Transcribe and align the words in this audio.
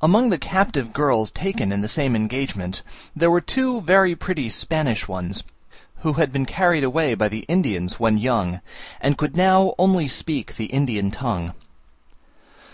Among 0.00 0.30
the 0.30 0.38
captive 0.38 0.94
girls 0.94 1.30
taken 1.30 1.70
in 1.70 1.82
the 1.82 1.86
same 1.86 2.16
engagement, 2.16 2.80
there 3.14 3.30
were 3.30 3.42
two 3.42 3.82
very 3.82 4.16
pretty 4.16 4.48
Spanish 4.48 5.06
ones, 5.06 5.44
who 5.96 6.14
had 6.14 6.32
been 6.32 6.46
carried 6.46 6.82
away 6.82 7.12
by 7.14 7.28
the 7.28 7.40
Indians 7.40 8.00
when 8.00 8.16
young, 8.16 8.62
and 9.02 9.18
could 9.18 9.36
now 9.36 9.74
only 9.76 10.08
speak 10.08 10.56
the 10.56 10.64
Indian 10.72 11.10
tongue. 11.10 11.52